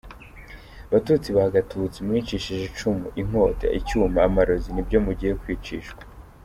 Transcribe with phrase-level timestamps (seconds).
[0.91, 6.01] Batutsi ba Gatutsi, mwicishije icumu, inkota, icyuma, amarozi, ni byo mugiye kwicishwa.